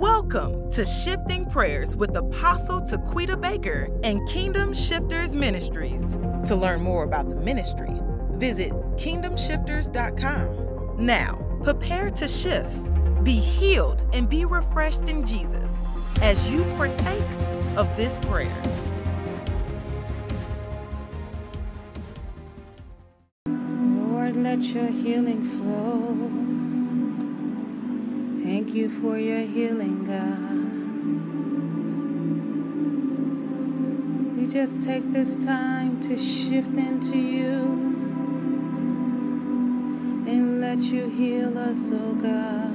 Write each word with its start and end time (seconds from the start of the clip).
Welcome 0.00 0.72
to 0.72 0.84
Shifting 0.84 1.46
Prayers 1.46 1.94
with 1.94 2.16
Apostle 2.16 2.80
Taquetta 2.80 3.40
Baker 3.40 3.88
and 4.02 4.28
Kingdom 4.28 4.74
Shifters 4.74 5.36
Ministries. 5.36 6.02
To 6.48 6.56
learn 6.56 6.82
more 6.82 7.04
about 7.04 7.28
the 7.28 7.36
ministry, 7.36 7.92
visit 8.32 8.72
kingdomshifters.com. 8.96 11.06
Now, 11.06 11.60
prepare 11.62 12.10
to 12.10 12.26
shift, 12.26 12.74
be 13.22 13.38
healed, 13.38 14.04
and 14.12 14.28
be 14.28 14.44
refreshed 14.44 15.08
in 15.08 15.24
Jesus 15.24 15.72
as 16.20 16.50
you 16.50 16.64
partake 16.76 17.22
of 17.76 17.96
this 17.96 18.16
prayer. 18.22 18.62
Lord, 23.46 24.34
let 24.42 24.60
your 24.60 24.88
healing 24.88 25.44
flow. 25.44 26.53
You 28.74 28.90
for 29.00 29.16
your 29.16 29.42
healing, 29.42 30.04
God. 30.04 30.50
We 34.36 34.52
just 34.52 34.82
take 34.82 35.12
this 35.12 35.36
time 35.36 36.00
to 36.00 36.18
shift 36.18 36.74
into 36.76 37.16
you 37.16 37.62
and 40.26 40.60
let 40.60 40.80
you 40.80 41.08
heal 41.08 41.56
us, 41.56 41.92
oh 41.92 42.14
God. 42.14 42.74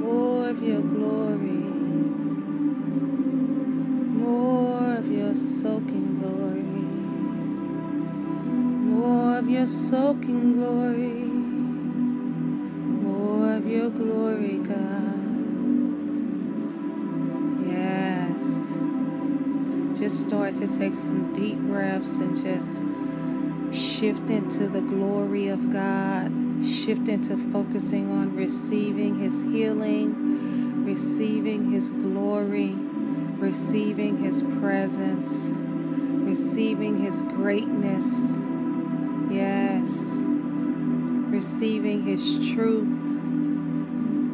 More 0.00 0.48
of 0.48 0.60
your 0.60 0.80
glory, 0.80 1.62
more 4.18 4.96
of 4.96 5.06
your 5.12 5.36
soaking 5.36 6.18
glory, 6.18 6.62
more 8.90 9.38
of 9.38 9.48
your 9.48 9.68
soaking 9.68 10.54
glory 10.54 11.25
start 20.16 20.54
to 20.56 20.66
take 20.66 20.94
some 20.94 21.32
deep 21.32 21.58
breaths 21.58 22.16
and 22.16 22.36
just 22.36 22.80
shift 23.72 24.30
into 24.30 24.68
the 24.68 24.80
glory 24.80 25.48
of 25.48 25.72
God. 25.72 26.32
Shift 26.64 27.08
into 27.08 27.36
focusing 27.52 28.10
on 28.10 28.34
receiving 28.34 29.20
His 29.20 29.40
healing, 29.42 30.84
receiving 30.84 31.70
His 31.70 31.90
glory, 31.90 32.74
receiving 33.38 34.24
His 34.24 34.42
presence, 34.60 35.50
receiving 36.26 37.04
His 37.04 37.22
greatness. 37.22 38.38
Yes 39.30 40.16
receiving 41.36 42.04
His 42.04 42.48
truth, 42.54 42.88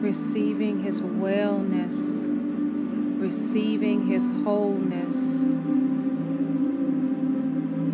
receiving 0.02 0.84
His 0.84 1.00
wellness, 1.00 2.24
receiving 3.32 4.06
His 4.08 4.28
wholeness. 4.44 5.16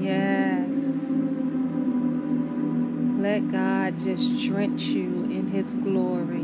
Yes. 0.03 1.23
Let 3.23 3.53
God 3.53 4.01
just 4.01 4.45
drench 4.49 4.83
you 4.83 5.29
in 5.31 5.47
His 5.53 5.75
glory, 5.75 6.43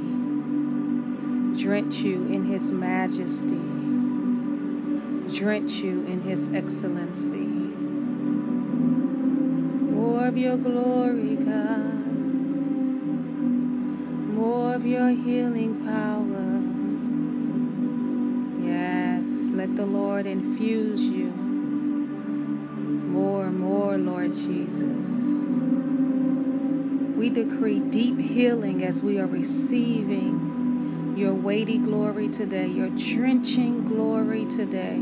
drench 1.60 1.96
you 1.96 2.26
in 2.26 2.44
His 2.44 2.70
majesty, 2.70 3.58
drench 5.36 5.72
you 5.72 6.06
in 6.06 6.20
His 6.22 6.52
excellency. 6.52 7.48
More 9.90 10.28
of 10.28 10.38
your 10.38 10.56
glory, 10.56 11.34
God 11.34 12.04
more 14.34 14.74
of 14.74 14.86
your 14.86 15.08
healing 15.10 15.84
power. 15.84 16.23
Let 19.64 19.76
the 19.76 19.86
Lord 19.86 20.26
infuse 20.26 21.00
you 21.00 21.30
more 23.08 23.46
and 23.46 23.58
more, 23.58 23.96
Lord 23.96 24.34
Jesus. 24.34 25.24
We 27.16 27.30
decree 27.30 27.78
deep 27.78 28.18
healing 28.18 28.84
as 28.84 29.00
we 29.00 29.18
are 29.18 29.26
receiving 29.26 31.14
your 31.16 31.32
weighty 31.32 31.78
glory 31.78 32.28
today, 32.28 32.66
your 32.66 32.90
trenching 32.90 33.88
glory 33.88 34.44
today, 34.44 34.98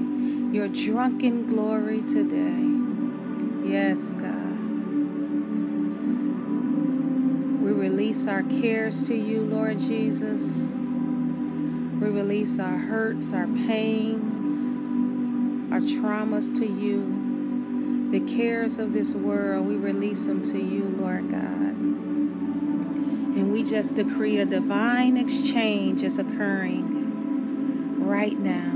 your 0.57 0.69
drunken 0.69 1.49
glory 1.49 2.03
today. 2.03 3.69
Yes, 3.69 4.13
God. 4.13 4.61
We 7.61 7.73
release 7.73 8.29
our 8.29 8.45
cares 8.45 9.03
to 9.09 9.17
you, 9.17 9.41
Lord 9.41 9.81
Jesus. 9.81 10.69
We 12.03 12.09
release 12.09 12.59
our 12.59 12.79
hurts, 12.79 13.33
our 13.33 13.47
pains, 13.47 14.77
our 15.73 15.79
traumas 15.79 16.53
to 16.59 16.67
you. 16.67 18.11
The 18.11 18.19
cares 18.37 18.81
of 18.81 18.93
this 18.93 19.13
world, 19.13 19.69
we 19.69 19.77
release 19.77 20.27
them 20.27 20.43
to 20.43 20.59
you, 20.59 20.83
Lord 20.99 21.31
God. 21.31 21.41
And 23.39 23.53
we 23.53 23.63
just 23.63 23.95
decree 23.95 24.41
a 24.41 24.45
divine 24.45 25.17
exchange 25.17 26.03
is 26.03 26.19
occurring 26.19 28.05
right 28.05 28.37
now 28.37 28.73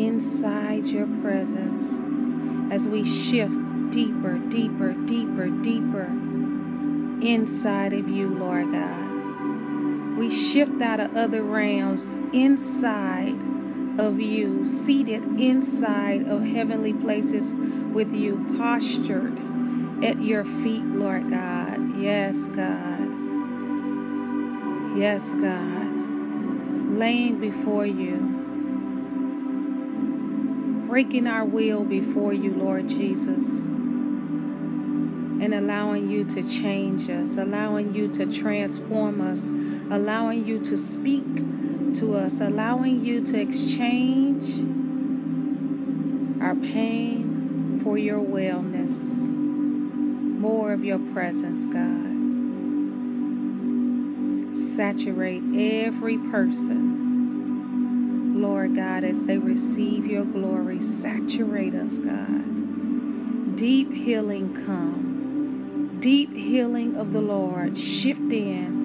inside 0.00 0.84
your 0.84 1.08
presence 1.20 1.94
as 2.72 2.86
we 2.86 3.04
shift 3.04 3.90
deeper, 3.90 4.38
deeper, 4.38 4.92
deeper, 4.92 5.48
deeper 5.48 6.04
inside 7.26 7.92
of 7.92 8.08
you, 8.08 8.28
Lord 8.28 8.70
God. 8.70 9.07
We 10.18 10.34
shift 10.34 10.82
out 10.82 10.98
of 10.98 11.16
other 11.16 11.44
realms 11.44 12.14
inside 12.32 13.40
of 14.00 14.18
you, 14.18 14.64
seated 14.64 15.22
inside 15.40 16.26
of 16.26 16.42
heavenly 16.42 16.92
places 16.92 17.54
with 17.92 18.12
you, 18.12 18.44
postured 18.58 19.38
at 20.04 20.20
your 20.20 20.44
feet, 20.44 20.84
Lord 20.84 21.30
God. 21.30 22.00
Yes, 22.00 22.48
God. 22.48 23.08
Yes, 24.98 25.34
God. 25.34 26.98
Laying 26.98 27.38
before 27.38 27.86
you, 27.86 28.16
breaking 30.88 31.28
our 31.28 31.44
will 31.44 31.84
before 31.84 32.32
you, 32.32 32.54
Lord 32.54 32.88
Jesus 32.88 33.64
and 35.40 35.54
allowing 35.54 36.10
you 36.10 36.24
to 36.24 36.42
change 36.48 37.08
us, 37.08 37.36
allowing 37.36 37.94
you 37.94 38.08
to 38.08 38.26
transform 38.26 39.20
us, 39.20 39.46
allowing 39.90 40.46
you 40.46 40.58
to 40.64 40.76
speak 40.76 41.24
to 41.94 42.14
us, 42.14 42.40
allowing 42.40 43.04
you 43.04 43.24
to 43.24 43.40
exchange 43.40 44.60
our 46.42 46.54
pain 46.54 47.80
for 47.82 47.98
your 47.98 48.20
wellness. 48.20 49.28
More 49.28 50.72
of 50.72 50.84
your 50.84 50.98
presence, 51.12 51.66
God. 51.66 52.06
Saturate 54.56 55.42
every 55.56 56.18
person, 56.18 56.82
Lord 58.40 58.76
God, 58.76 59.04
as 59.04 59.24
they 59.24 59.38
receive 59.38 60.06
your 60.06 60.24
glory. 60.24 60.80
Saturate 60.82 61.74
us, 61.74 61.98
God. 61.98 63.56
Deep 63.56 63.92
healing 63.92 64.54
come 64.64 65.08
deep 66.00 66.32
healing 66.32 66.94
of 66.94 67.12
the 67.12 67.20
Lord 67.20 67.76
shift 67.76 68.20
in 68.32 68.77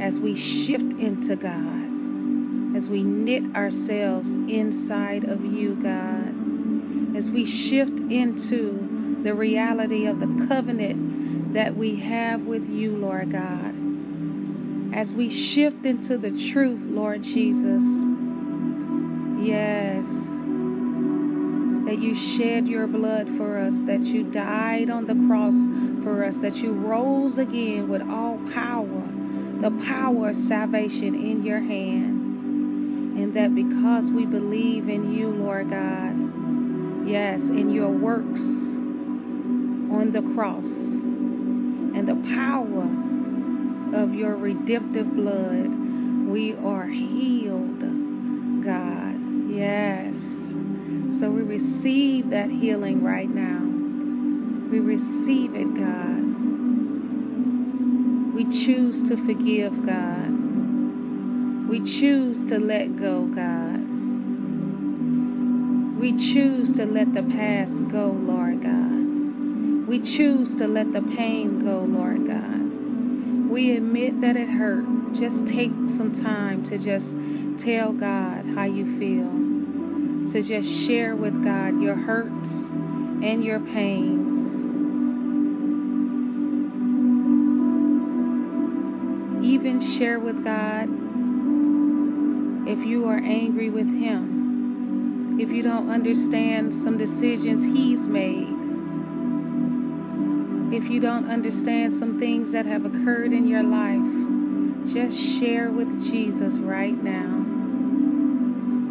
as 0.00 0.20
we 0.20 0.36
shift 0.36 0.92
into 0.98 1.36
God, 1.36 2.76
as 2.76 2.88
we 2.88 3.02
knit 3.02 3.54
ourselves 3.54 4.34
inside 4.34 5.24
of 5.24 5.44
you, 5.44 5.74
God, 5.74 7.16
as 7.16 7.30
we 7.30 7.46
shift 7.46 7.98
into 8.10 9.20
the 9.22 9.34
reality 9.34 10.06
of 10.06 10.20
the 10.20 10.46
covenant 10.46 11.54
that 11.54 11.76
we 11.76 11.96
have 11.96 12.42
with 12.42 12.68
you, 12.68 12.96
Lord 12.96 13.32
God, 13.32 13.74
as 14.94 15.14
we 15.14 15.30
shift 15.30 15.84
into 15.84 16.18
the 16.18 16.30
truth, 16.30 16.80
Lord 16.82 17.22
Jesus. 17.22 17.84
Yes 19.38 20.36
that 21.86 21.98
you 22.00 22.16
shed 22.16 22.66
your 22.66 22.88
blood 22.88 23.28
for 23.36 23.58
us, 23.58 23.82
that 23.82 24.00
you 24.00 24.24
died 24.24 24.90
on 24.90 25.06
the 25.06 25.14
cross 25.28 25.54
for 26.02 26.24
us, 26.24 26.38
that 26.38 26.56
you 26.56 26.72
rose 26.72 27.38
again 27.38 27.88
with 27.88 28.02
all 28.02 28.38
power, 28.52 29.04
the 29.66 29.84
power 29.84 30.28
of 30.28 30.36
salvation 30.36 31.16
in 31.16 31.42
your 31.42 31.58
hand. 31.58 33.18
And 33.18 33.34
that 33.34 33.52
because 33.52 34.12
we 34.12 34.24
believe 34.24 34.88
in 34.88 35.12
you, 35.12 35.28
Lord 35.28 35.70
God, 35.70 37.08
yes, 37.08 37.48
in 37.48 37.70
your 37.70 37.88
works 37.88 38.42
on 39.90 40.12
the 40.12 40.22
cross 40.36 40.70
and 41.00 42.06
the 42.06 42.14
power 42.32 42.84
of 44.00 44.14
your 44.14 44.36
redemptive 44.36 45.12
blood, 45.16 45.66
we 46.28 46.54
are 46.54 46.86
healed, 46.86 47.80
God. 48.62 49.18
Yes. 49.50 50.16
So 51.18 51.28
we 51.28 51.42
receive 51.42 52.30
that 52.30 52.50
healing 52.50 53.02
right 53.02 53.28
now. 53.28 53.62
We 54.70 54.78
receive 54.78 55.56
it, 55.56 55.74
God. 55.74 56.15
We 58.36 58.44
choose 58.44 59.02
to 59.04 59.16
forgive, 59.16 59.86
God. 59.86 60.28
We 61.70 61.82
choose 61.82 62.44
to 62.44 62.58
let 62.58 62.94
go, 62.96 63.22
God. 63.22 63.80
We 65.98 66.14
choose 66.18 66.70
to 66.72 66.84
let 66.84 67.14
the 67.14 67.22
past 67.22 67.88
go, 67.88 68.08
Lord 68.08 68.62
God. 68.62 69.88
We 69.88 70.02
choose 70.02 70.54
to 70.56 70.68
let 70.68 70.92
the 70.92 71.00
pain 71.00 71.64
go, 71.64 71.78
Lord 71.80 72.26
God. 72.26 73.48
We 73.48 73.74
admit 73.74 74.20
that 74.20 74.36
it 74.36 74.50
hurt. 74.50 74.84
Just 75.14 75.46
take 75.46 75.72
some 75.88 76.12
time 76.12 76.62
to 76.64 76.76
just 76.76 77.16
tell 77.56 77.90
God 77.94 78.44
how 78.54 78.64
you 78.64 78.98
feel 78.98 80.30
to 80.32 80.42
just 80.42 80.68
share 80.68 81.16
with 81.16 81.42
God 81.42 81.80
your 81.80 81.94
hurts 81.94 82.64
and 82.66 83.42
your 83.42 83.60
pains. 83.60 84.75
Even 89.46 89.80
share 89.80 90.18
with 90.18 90.42
God 90.42 90.88
if 92.68 92.84
you 92.84 93.06
are 93.06 93.18
angry 93.18 93.70
with 93.70 93.86
Him, 93.86 95.38
if 95.40 95.50
you 95.50 95.62
don't 95.62 95.88
understand 95.88 96.74
some 96.74 96.98
decisions 96.98 97.62
He's 97.62 98.08
made, 98.08 98.48
if 100.74 100.90
you 100.90 100.98
don't 100.98 101.30
understand 101.30 101.92
some 101.92 102.18
things 102.18 102.50
that 102.50 102.66
have 102.66 102.84
occurred 102.84 103.32
in 103.32 103.46
your 103.46 103.62
life, 103.62 104.92
just 104.92 105.16
share 105.16 105.70
with 105.70 106.04
Jesus 106.04 106.56
right 106.56 107.00
now. 107.00 107.44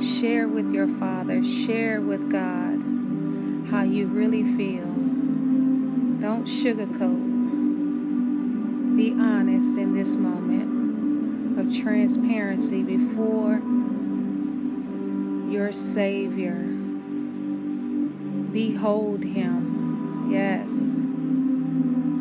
Share 0.02 0.48
with 0.48 0.72
your 0.72 0.88
Father, 1.00 1.44
share 1.44 2.00
with 2.00 2.32
God 2.32 2.80
how 3.70 3.84
you 3.84 4.08
really 4.08 4.44
feel. 4.56 4.86
Don't 6.22 6.46
sugarcoat. 6.46 7.25
Be 8.96 9.12
honest 9.12 9.78
in 9.78 9.94
this 9.94 10.16
moment 10.16 11.60
of 11.60 11.84
transparency 11.84 12.82
before 12.82 13.62
your 15.52 15.74
Savior. 15.74 16.56
Behold 18.54 19.22
Him, 19.22 20.30
yes, 20.32 20.72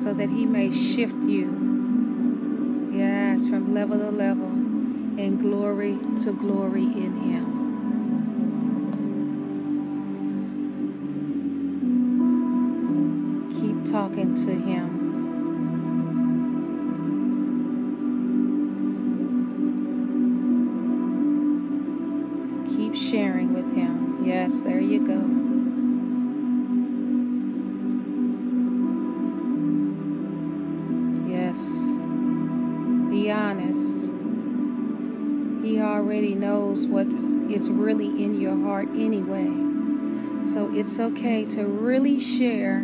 so 0.02 0.12
that 0.14 0.28
He 0.28 0.46
may 0.46 0.72
shift 0.72 1.14
you, 1.22 2.90
yes, 2.92 3.46
from 3.46 3.72
level 3.72 3.98
to 3.98 4.10
level 4.10 4.48
and 4.48 5.40
glory 5.40 5.96
to 6.24 6.32
glory 6.32 6.82
in 6.82 7.20
Him. 7.22 7.43
It's 40.84 41.00
okay 41.00 41.46
to 41.46 41.64
really 41.64 42.20
share 42.20 42.80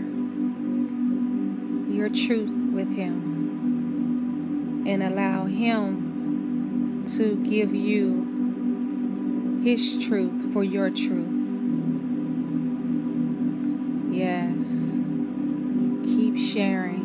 your 1.95 2.09
truth 2.09 2.51
with 2.73 2.89
Him 2.97 4.87
and 4.89 5.03
allow 5.03 5.45
Him 5.45 7.05
to 7.15 7.37
give 7.45 7.75
you 7.75 9.61
His 9.63 9.99
truth 10.03 10.55
for 10.55 10.65
your 10.65 10.89
truth. 10.89 11.29
Yes. 14.11 14.97
Keep 16.07 16.39
sharing. 16.39 17.05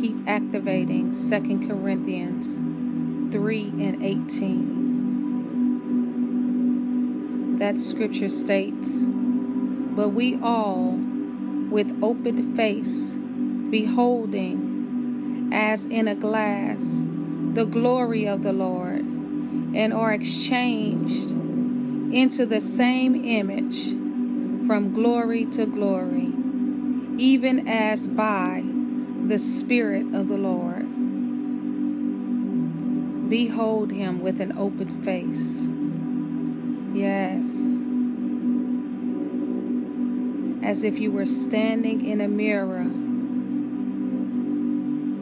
Keep 0.00 0.26
activating 0.26 1.12
2 1.12 1.68
Corinthians 1.68 2.56
3 3.30 3.68
and 3.68 4.02
18. 4.02 4.83
That 7.58 7.78
scripture 7.78 8.28
states, 8.28 9.04
But 9.06 10.08
we 10.08 10.38
all 10.42 10.98
with 11.70 11.96
open 12.02 12.56
face, 12.56 13.12
beholding, 13.70 15.50
as 15.52 15.86
in 15.86 16.08
a 16.08 16.16
glass, 16.16 17.02
the 17.52 17.64
glory 17.64 18.26
of 18.26 18.42
the 18.42 18.52
Lord, 18.52 19.00
and 19.00 19.92
are 19.92 20.12
exchanged 20.12 21.30
into 22.14 22.44
the 22.44 22.60
same 22.60 23.24
image 23.24 23.90
from 24.66 24.92
glory 24.92 25.46
to 25.46 25.64
glory, 25.64 26.32
even 27.18 27.68
as 27.68 28.08
by 28.08 28.64
the 29.28 29.38
Spirit 29.38 30.12
of 30.12 30.26
the 30.28 30.36
Lord. 30.36 30.88
Behold 33.30 33.92
him 33.92 34.22
with 34.22 34.40
an 34.40 34.58
open 34.58 35.02
face. 35.04 35.68
Yes 36.94 37.74
as 40.64 40.82
if 40.82 40.98
you 40.98 41.12
were 41.12 41.26
standing 41.26 42.06
in 42.06 42.22
a 42.22 42.26
mirror. 42.26 42.86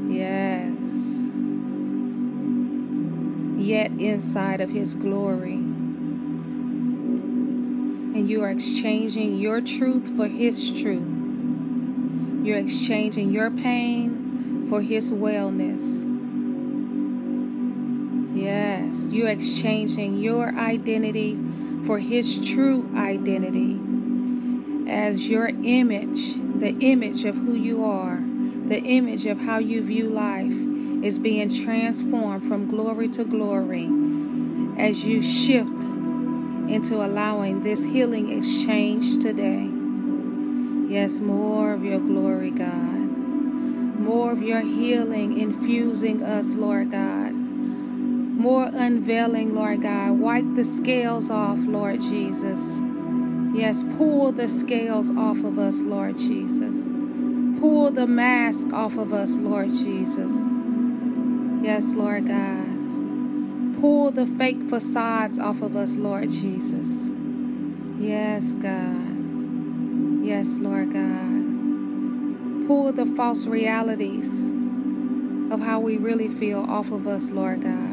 Yes. 0.08 0.78
Yet 3.58 3.90
inside 4.00 4.60
of 4.60 4.70
His 4.70 4.94
glory. 4.94 5.54
And 8.14 8.30
you 8.30 8.42
are 8.42 8.50
exchanging 8.50 9.38
your 9.38 9.60
truth 9.60 10.08
for 10.16 10.28
His 10.28 10.70
truth. 10.70 11.02
You're 12.46 12.58
exchanging 12.58 13.32
your 13.32 13.50
pain 13.50 14.68
for 14.70 14.80
His 14.80 15.10
wellness. 15.10 16.08
Yes, 18.34 19.08
you're 19.08 19.28
exchanging 19.28 20.18
your 20.18 20.54
identity 20.54 21.36
for 21.86 21.98
His 21.98 22.38
true 22.46 22.90
identity 22.96 23.78
as 24.88 25.28
your 25.28 25.48
image, 25.48 26.34
the 26.60 26.76
image 26.80 27.24
of 27.24 27.34
who 27.34 27.54
you 27.54 27.84
are, 27.84 28.20
the 28.68 28.80
image 28.80 29.26
of 29.26 29.38
how 29.38 29.58
you 29.58 29.82
view 29.82 30.08
life, 30.08 30.52
is 31.04 31.18
being 31.18 31.52
transformed 31.52 32.46
from 32.46 32.70
glory 32.70 33.08
to 33.08 33.24
glory 33.24 33.88
as 34.78 35.04
you 35.04 35.20
shift 35.22 35.82
into 36.68 37.04
allowing 37.04 37.62
this 37.62 37.82
healing 37.82 38.38
exchange 38.38 39.18
today. 39.18 39.68
Yes, 40.92 41.18
more 41.18 41.72
of 41.72 41.84
your 41.84 42.00
glory, 42.00 42.50
God. 42.50 42.70
More 43.98 44.32
of 44.32 44.42
your 44.42 44.60
healing 44.60 45.38
infusing 45.38 46.22
us, 46.22 46.54
Lord 46.54 46.90
God. 46.90 47.41
More 48.42 48.64
unveiling, 48.64 49.54
Lord 49.54 49.82
God. 49.82 50.18
Wipe 50.18 50.56
the 50.56 50.64
scales 50.64 51.30
off, 51.30 51.58
Lord 51.60 52.00
Jesus. 52.00 52.76
Yes, 53.54 53.84
pull 53.96 54.32
the 54.32 54.48
scales 54.48 55.12
off 55.12 55.36
of 55.44 55.60
us, 55.60 55.80
Lord 55.82 56.18
Jesus. 56.18 56.82
Pull 57.60 57.92
the 57.92 58.08
mask 58.08 58.72
off 58.72 58.96
of 58.96 59.12
us, 59.12 59.36
Lord 59.36 59.70
Jesus. 59.70 60.34
Yes, 61.62 61.92
Lord 61.92 62.26
God. 62.26 63.80
Pull 63.80 64.10
the 64.10 64.26
fake 64.26 64.68
facades 64.68 65.38
off 65.38 65.62
of 65.62 65.76
us, 65.76 65.94
Lord 65.94 66.28
Jesus. 66.32 67.12
Yes, 68.00 68.54
God. 68.54 70.24
Yes, 70.24 70.58
Lord 70.58 70.92
God. 70.92 72.66
Pull 72.66 72.92
the 72.92 73.06
false 73.16 73.46
realities 73.46 74.48
of 75.52 75.60
how 75.60 75.78
we 75.78 75.96
really 75.96 76.28
feel 76.40 76.68
off 76.68 76.90
of 76.90 77.06
us, 77.06 77.30
Lord 77.30 77.62
God. 77.62 77.91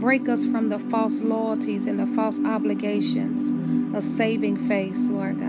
Break 0.00 0.28
us 0.28 0.44
from 0.46 0.68
the 0.68 0.78
false 0.78 1.20
loyalties 1.20 1.86
and 1.86 1.98
the 1.98 2.06
false 2.14 2.38
obligations 2.44 3.50
of 3.96 4.04
saving 4.04 4.68
face, 4.68 5.08
Lord 5.08 5.40
God. 5.40 5.48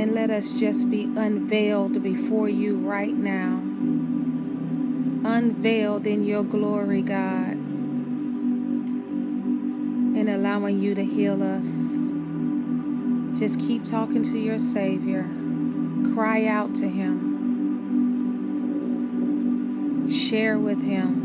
And 0.00 0.14
let 0.14 0.30
us 0.30 0.50
just 0.52 0.90
be 0.90 1.02
unveiled 1.04 2.02
before 2.02 2.48
you 2.48 2.76
right 2.76 3.14
now. 3.14 3.60
Unveiled 5.28 6.06
in 6.06 6.24
your 6.24 6.42
glory, 6.42 7.02
God. 7.02 7.52
And 10.16 10.30
allowing 10.30 10.80
you 10.80 10.94
to 10.94 11.04
heal 11.04 11.42
us. 11.42 11.98
Just 13.38 13.60
keep 13.60 13.84
talking 13.84 14.22
to 14.22 14.38
your 14.38 14.58
Savior. 14.58 15.28
Cry 16.14 16.46
out 16.46 16.74
to 16.76 16.88
Him. 16.88 17.34
Share 20.10 20.58
with 20.58 20.80
Him. 20.80 21.23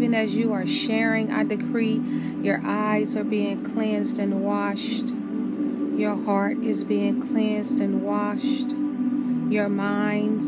Even 0.00 0.14
as 0.14 0.34
you 0.34 0.50
are 0.54 0.66
sharing, 0.66 1.30
I 1.30 1.44
decree 1.44 2.00
your 2.42 2.62
eyes 2.64 3.14
are 3.16 3.22
being 3.22 3.62
cleansed 3.62 4.18
and 4.18 4.42
washed. 4.42 5.04
Your 6.00 6.16
heart 6.24 6.56
is 6.56 6.84
being 6.84 7.28
cleansed 7.28 7.80
and 7.80 8.02
washed. 8.02 8.70
Your 9.52 9.68
minds 9.68 10.46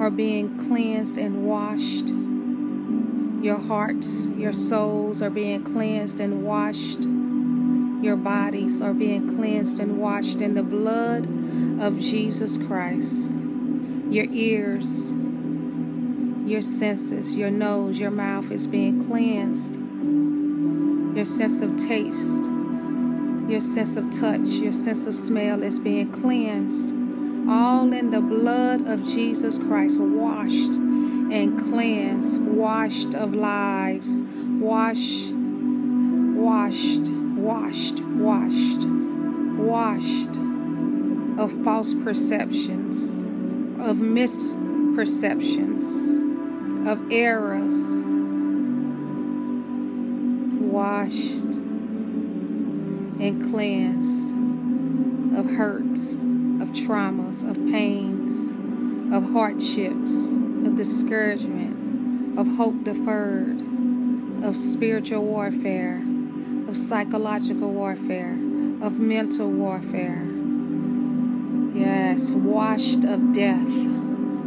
are 0.00 0.10
being 0.12 0.56
cleansed 0.68 1.18
and 1.18 1.48
washed. 1.48 2.06
Your 3.44 3.58
hearts, 3.58 4.28
your 4.28 4.52
souls 4.52 5.20
are 5.20 5.30
being 5.30 5.64
cleansed 5.64 6.20
and 6.20 6.44
washed. 6.44 7.00
Your 8.04 8.14
bodies 8.14 8.80
are 8.80 8.94
being 8.94 9.36
cleansed 9.36 9.80
and 9.80 9.98
washed 9.98 10.40
in 10.40 10.54
the 10.54 10.62
blood 10.62 11.24
of 11.82 11.98
Jesus 11.98 12.56
Christ. 12.56 13.34
Your 14.10 14.26
ears, 14.26 15.12
your 16.48 16.62
senses, 16.62 17.34
your 17.34 17.50
nose, 17.50 17.98
your 17.98 18.10
mouth 18.10 18.50
is 18.50 18.66
being 18.66 19.06
cleansed. 19.06 19.76
Your 21.14 21.26
sense 21.26 21.60
of 21.60 21.76
taste, 21.76 22.44
your 23.50 23.60
sense 23.60 23.96
of 23.96 24.10
touch, 24.18 24.48
your 24.48 24.72
sense 24.72 25.04
of 25.06 25.18
smell 25.18 25.62
is 25.62 25.78
being 25.78 26.10
cleansed. 26.10 26.94
All 27.50 27.92
in 27.92 28.10
the 28.10 28.20
blood 28.20 28.86
of 28.86 29.04
Jesus 29.04 29.58
Christ, 29.58 30.00
washed 30.00 30.72
and 30.72 31.58
cleansed, 31.70 32.40
washed 32.40 33.14
of 33.14 33.34
lives, 33.34 34.22
washed, 34.58 35.34
washed, 36.34 37.10
washed, 37.36 38.00
washed, 38.00 38.86
washed 39.58 40.30
of 41.38 41.52
false 41.62 41.92
perceptions, 42.04 43.18
of 43.80 43.98
misperceptions 43.98 46.18
of 46.86 47.10
errors 47.10 47.76
washed 50.60 51.44
and 53.20 53.50
cleansed 53.50 54.28
of 55.38 55.46
hurts, 55.46 56.14
of 56.14 56.68
traumas, 56.74 57.48
of 57.48 57.56
pains, 57.72 58.52
of 59.14 59.30
hardships, 59.32 60.32
of 60.66 60.76
discouragement, 60.76 62.38
of 62.38 62.46
hope 62.56 62.84
deferred, 62.84 63.60
of 64.44 64.56
spiritual 64.56 65.24
warfare, 65.24 66.02
of 66.68 66.76
psychological 66.76 67.70
warfare, 67.70 68.32
of 68.82 68.92
mental 68.98 69.50
warfare. 69.50 70.26
Yes, 71.74 72.30
washed 72.32 73.04
of 73.04 73.32
death, 73.32 73.68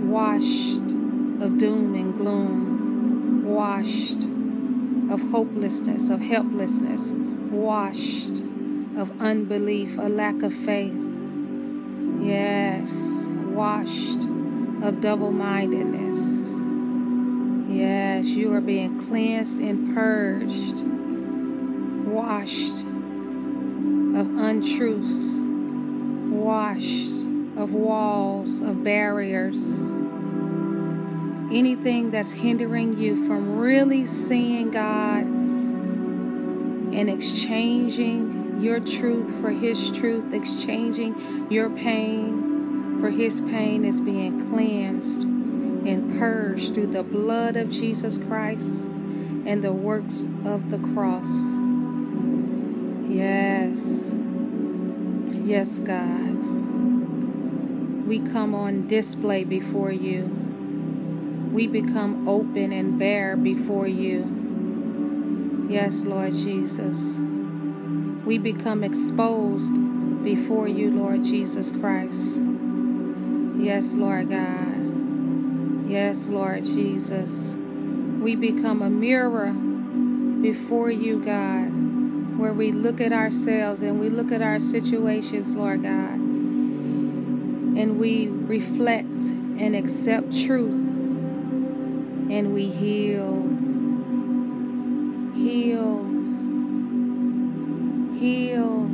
washed 0.03 1.00
of 1.41 1.57
doom 1.57 1.95
and 1.95 2.15
gloom, 2.17 3.43
washed 3.45 4.19
of 5.11 5.31
hopelessness, 5.31 6.11
of 6.11 6.19
helplessness, 6.21 7.11
washed 7.49 8.37
of 8.95 9.11
unbelief, 9.19 9.97
a 9.97 10.07
lack 10.07 10.43
of 10.43 10.53
faith. 10.53 10.93
Yes, 12.21 13.33
washed 13.49 14.21
of 14.83 15.01
double 15.01 15.31
mindedness. 15.31 16.19
Yes, 17.75 18.25
you 18.25 18.53
are 18.53 18.61
being 18.61 19.07
cleansed 19.07 19.57
and 19.57 19.95
purged, 19.95 20.75
washed 22.07 22.81
of 24.15 24.27
untruths, 24.37 25.39
washed 26.29 27.09
of 27.57 27.73
walls, 27.73 28.61
of 28.61 28.83
barriers 28.83 29.89
anything 31.51 32.11
that's 32.11 32.31
hindering 32.31 32.97
you 32.97 33.27
from 33.27 33.57
really 33.57 34.05
seeing 34.05 34.71
God 34.71 35.23
and 36.93 37.09
exchanging 37.09 38.61
your 38.61 38.79
truth 38.79 39.29
for 39.41 39.51
His 39.51 39.91
truth, 39.91 40.33
exchanging 40.33 41.47
your 41.49 41.69
pain 41.69 42.99
for 43.01 43.09
His 43.09 43.41
pain 43.41 43.83
is 43.83 43.99
being 43.99 44.51
cleansed 44.51 45.23
and 45.23 46.19
purged 46.19 46.75
through 46.75 46.87
the 46.87 47.01
blood 47.01 47.55
of 47.55 47.71
Jesus 47.71 48.19
Christ 48.19 48.85
and 49.45 49.63
the 49.63 49.73
works 49.73 50.21
of 50.45 50.69
the 50.69 50.77
cross. 50.93 51.29
Yes. 53.09 54.11
Yes, 55.43 55.79
God. 55.79 56.29
We 58.07 58.19
come 58.19 58.53
on 58.53 58.87
display 58.87 59.43
before 59.43 59.91
you 59.91 60.40
we 61.51 61.67
become 61.67 62.27
open 62.29 62.71
and 62.71 62.97
bare 62.97 63.35
before 63.35 63.87
you. 63.87 65.67
Yes, 65.69 66.05
Lord 66.05 66.31
Jesus. 66.33 67.19
We 68.25 68.37
become 68.37 68.85
exposed 68.85 69.73
before 70.23 70.69
you, 70.69 70.91
Lord 70.91 71.25
Jesus 71.25 71.71
Christ. 71.71 72.39
Yes, 73.57 73.95
Lord 73.95 74.29
God. 74.29 75.89
Yes, 75.89 76.29
Lord 76.29 76.63
Jesus. 76.63 77.53
We 78.21 78.37
become 78.37 78.81
a 78.81 78.89
mirror 78.89 79.51
before 80.41 80.89
you, 80.89 81.21
God, 81.23 82.39
where 82.39 82.53
we 82.53 82.71
look 82.71 83.01
at 83.01 83.11
ourselves 83.11 83.81
and 83.81 83.99
we 83.99 84.09
look 84.09 84.31
at 84.31 84.41
our 84.41 84.61
situations, 84.61 85.53
Lord 85.53 85.83
God, 85.83 86.13
and 86.13 87.99
we 87.99 88.29
reflect 88.29 89.05
and 89.05 89.75
accept 89.75 90.33
truth 90.45 90.80
and 92.31 92.53
we 92.53 92.69
heal. 92.69 93.43
Heal. 95.35 96.05
Heal. 98.17 98.87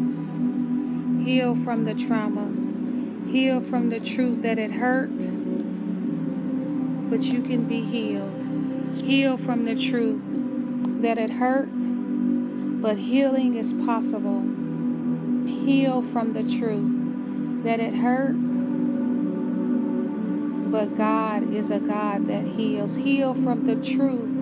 Heal 1.24 1.56
from 1.63 1.86
the 1.86 1.94
trauma. 1.94 2.51
Heal 3.32 3.62
from 3.62 3.89
the 3.89 4.00
truth 4.00 4.41
that 4.41 4.58
it 4.58 4.72
hurt, 4.72 5.20
but 7.10 7.22
you 7.22 7.44
can 7.44 7.65
be 7.67 7.82
healed. 7.84 8.41
Heal 8.96 9.38
from 9.38 9.65
the 9.65 9.75
truth 9.75 10.22
that 11.03 11.20
it 11.20 11.29
hurt, 11.29 11.70
but 12.82 12.98
healing 12.98 13.56
is 13.56 13.72
possible. 13.72 14.41
Heal 15.48 16.01
from 16.01 16.34
the 16.34 16.44
truth 16.58 17.63
that 17.65 17.79
it 17.79 17.94
hurt, 17.94 18.36
but 20.71 20.97
God 20.97 21.53
is 21.53 21.71
a 21.71 21.79
God 21.79 22.27
that 22.27 22.45
heals. 22.45 22.95
Heal 22.95 23.33
from 23.33 23.65
the 23.65 23.75
truth 23.75 24.33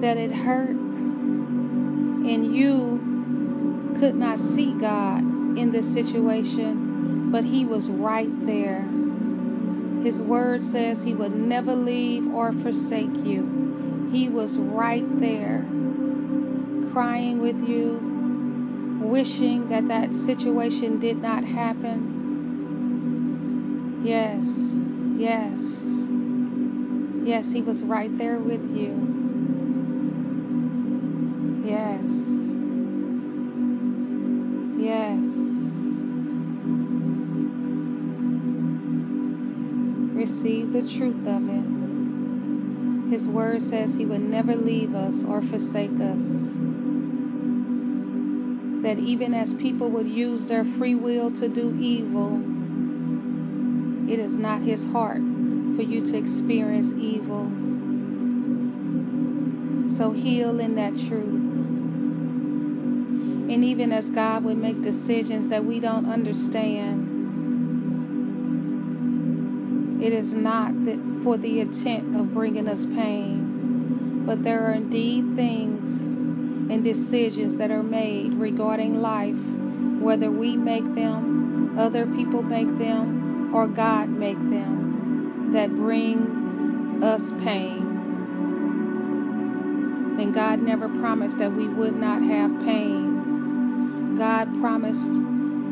that 0.00 0.16
it 0.16 0.32
hurt 0.32 0.70
and 0.70 2.56
you 2.56 3.96
could 3.98 4.14
not 4.14 4.38
see 4.38 4.72
God 4.72 5.20
in 5.58 5.70
this 5.72 5.92
situation, 5.92 7.30
but 7.30 7.44
He 7.44 7.64
was 7.64 7.88
right 7.88 8.46
there. 8.46 8.82
His 10.02 10.20
word 10.20 10.62
says 10.62 11.02
He 11.02 11.14
would 11.14 11.34
never 11.34 11.74
leave 11.74 12.26
or 12.32 12.52
forsake 12.52 13.14
you. 13.24 14.10
He 14.12 14.28
was 14.28 14.58
right 14.58 15.20
there, 15.20 15.64
crying 16.92 17.40
with 17.40 17.66
you, 17.68 19.00
wishing 19.02 19.68
that 19.68 19.88
that 19.88 20.14
situation 20.14 20.98
did 20.98 21.18
not 21.20 21.44
happen 21.44 22.13
Yes, 24.04 24.44
yes, 25.16 25.96
yes, 27.24 27.50
He 27.50 27.62
was 27.62 27.82
right 27.82 28.14
there 28.18 28.38
with 28.38 28.60
you. 28.76 28.92
Yes, 31.64 32.12
yes. 34.76 35.24
Receive 40.14 40.74
the 40.74 40.86
truth 40.86 41.26
of 41.26 41.48
it. 41.48 43.10
His 43.10 43.26
word 43.26 43.62
says 43.62 43.94
He 43.94 44.04
would 44.04 44.20
never 44.20 44.54
leave 44.54 44.94
us 44.94 45.24
or 45.24 45.40
forsake 45.40 45.98
us. 45.98 46.52
That 48.82 48.98
even 48.98 49.32
as 49.32 49.54
people 49.54 49.88
would 49.88 50.08
use 50.08 50.44
their 50.44 50.66
free 50.66 50.94
will 50.94 51.30
to 51.36 51.48
do 51.48 51.74
evil, 51.80 52.53
it 54.14 54.20
is 54.20 54.38
not 54.38 54.62
His 54.62 54.86
heart 54.86 55.18
for 55.74 55.82
you 55.82 56.00
to 56.06 56.16
experience 56.16 56.92
evil. 56.92 57.50
So 59.90 60.12
heal 60.12 60.60
in 60.60 60.76
that 60.76 60.96
truth. 60.96 61.52
And 63.50 63.64
even 63.64 63.92
as 63.92 64.10
God 64.10 64.44
would 64.44 64.56
make 64.56 64.82
decisions 64.82 65.48
that 65.48 65.64
we 65.64 65.80
don't 65.80 66.08
understand, 66.08 67.10
it 70.00 70.12
is 70.12 70.32
not 70.32 70.70
for 71.24 71.36
the 71.36 71.58
intent 71.58 72.14
of 72.14 72.32
bringing 72.32 72.68
us 72.68 72.86
pain, 72.86 74.22
but 74.24 74.44
there 74.44 74.64
are 74.64 74.74
indeed 74.74 75.34
things 75.34 76.02
and 76.70 76.84
decisions 76.84 77.56
that 77.56 77.72
are 77.72 77.82
made 77.82 78.34
regarding 78.34 79.02
life, 79.02 79.34
whether 80.00 80.30
we 80.30 80.56
make 80.56 80.94
them, 80.94 81.76
other 81.76 82.06
people 82.06 82.42
make 82.42 82.78
them, 82.78 83.23
or 83.54 83.68
God 83.68 84.08
make 84.08 84.36
them 84.36 85.52
that 85.52 85.70
bring 85.70 87.00
us 87.04 87.30
pain. 87.44 87.82
And 90.18 90.34
God 90.34 90.60
never 90.60 90.88
promised 90.88 91.38
that 91.38 91.52
we 91.52 91.68
would 91.68 91.94
not 91.94 92.20
have 92.22 92.64
pain. 92.64 94.16
God 94.18 94.60
promised 94.60 95.12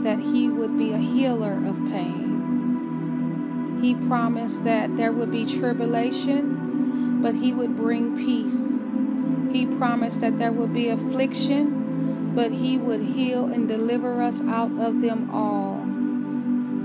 that 0.05 0.21
He 0.21 0.49
would 0.49 0.79
be 0.79 0.93
a 0.93 0.99
healer 0.99 1.55
of 1.67 1.75
pain. 1.91 3.81
He 3.83 3.97
promised 3.97 4.63
that 4.63 4.97
there 4.97 5.11
would 5.11 5.33
be 5.33 5.45
tribulation, 5.45 7.21
but 7.21 7.35
He 7.35 7.53
would 7.53 7.77
bring 7.77 8.17
peace. 8.17 8.85
He 9.53 9.67
promised 9.67 10.21
that 10.21 10.39
there 10.39 10.53
would 10.53 10.73
be 10.73 10.89
affliction, 10.89 12.33
but 12.37 12.53
He 12.53 12.79
would 12.79 13.03
heal 13.03 13.47
and 13.47 13.67
deliver 13.67 14.23
us 14.23 14.41
out 14.43 14.71
of 14.79 15.01
them 15.01 15.31
all. 15.33 15.72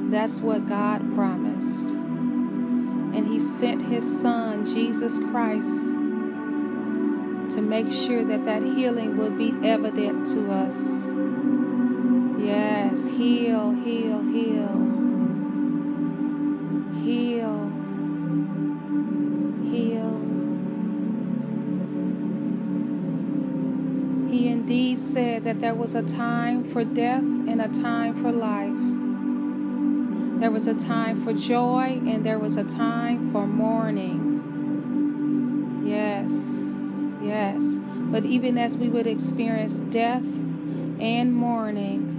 That's 0.10 0.40
what 0.40 0.70
God 0.70 1.16
promised. 1.16 1.90
And 1.90 3.28
He 3.28 3.40
sent 3.40 3.82
His 3.82 4.22
Son, 4.22 4.66
Jesus 4.66 5.18
Christ, 5.18 5.92
to 7.56 7.62
make 7.62 7.92
sure 7.92 8.24
that 8.24 8.46
that 8.46 8.62
healing 8.62 9.18
would 9.18 9.38
be 9.38 9.54
evident 9.68 10.28
to 10.28 10.52
us. 10.52 11.12
Yes, 12.40 13.06
heal, 13.06 13.72
heal, 13.72 14.22
heal. 14.22 14.88
Heal. 17.04 17.72
Heal. 19.64 20.14
He 24.30 24.48
indeed 24.48 25.00
said 25.02 25.44
that 25.44 25.60
there 25.60 25.76
was 25.76 25.96
a 25.96 26.04
time 26.04 26.70
for 26.72 26.84
death 26.86 27.22
and 27.22 27.62
a 27.62 27.68
time 27.68 28.22
for 28.22 28.32
life. 28.32 28.77
There 30.40 30.52
was 30.52 30.68
a 30.68 30.74
time 30.74 31.24
for 31.24 31.34
joy 31.34 32.02
and 32.06 32.26
there 32.26 32.40
was 32.40 32.56
a 32.56 32.64
time 32.64 33.32
for 33.32 33.48
mourning. 33.48 34.24
Yes, 35.86 36.32
yes. 37.22 37.64
But 38.12 38.26
even 38.26 38.58
as 38.58 38.78
we 38.78 38.88
would 38.88 39.08
experience 39.08 39.80
death 39.80 40.24
and 41.00 41.34
mourning, 41.34 42.18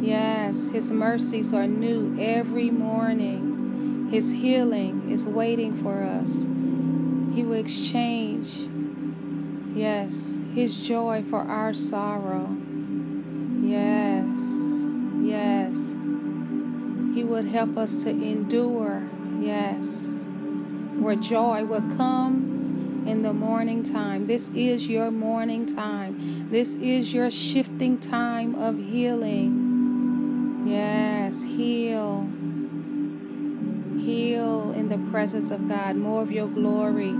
Yes, 0.00 0.68
His 0.70 0.90
mercies 0.90 1.52
are 1.52 1.66
new 1.66 2.18
every 2.18 2.70
morning. 2.70 4.08
His 4.10 4.30
healing 4.30 5.10
is 5.10 5.26
waiting 5.26 5.82
for 5.82 6.02
us. 6.02 6.46
He 7.34 7.44
will 7.44 7.58
exchange, 7.58 8.66
yes, 9.76 10.38
His 10.54 10.78
joy 10.78 11.22
for 11.28 11.40
our 11.40 11.74
sorrow. 11.74 12.59
Would 17.40 17.52
help 17.52 17.78
us 17.78 18.02
to 18.02 18.10
endure, 18.10 19.02
yes, 19.40 19.82
where 20.98 21.16
joy 21.16 21.64
will 21.64 21.96
come 21.96 23.06
in 23.06 23.22
the 23.22 23.32
morning 23.32 23.82
time. 23.82 24.26
This 24.26 24.50
is 24.50 24.88
your 24.88 25.10
morning 25.10 25.64
time. 25.64 26.50
This 26.50 26.74
is 26.74 27.14
your 27.14 27.30
shifting 27.30 27.98
time 27.98 28.54
of 28.56 28.76
healing. 28.76 30.66
Yes, 30.66 31.42
heal. 31.42 32.28
Heal 34.04 34.74
in 34.76 34.90
the 34.90 34.98
presence 35.10 35.50
of 35.50 35.66
God. 35.66 35.96
More 35.96 36.20
of 36.20 36.30
your 36.30 36.46
glory, 36.46 37.14